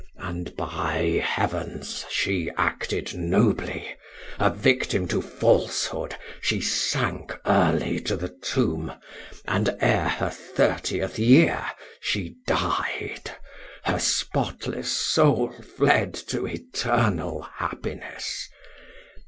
and, 0.17 0.55
by 0.57 1.21
heavens! 1.23 2.07
she 2.09 2.49
acted 2.57 3.13
nobly. 3.15 3.95
A 4.39 4.49
victim 4.49 5.07
to 5.09 5.21
falsehood, 5.21 6.15
she 6.41 6.59
sank 6.59 7.37
early 7.45 7.99
to 7.99 8.15
the 8.17 8.35
tomb, 8.41 8.91
and, 9.45 9.77
ere 9.79 10.09
her 10.09 10.31
thirtieth 10.31 11.19
year, 11.19 11.63
she 11.99 12.33
died 12.47 13.29
her 13.83 13.99
spotless 13.99 14.91
soul 14.91 15.51
fled 15.61 16.15
to 16.15 16.47
eternal 16.47 17.43
happiness. 17.57 18.49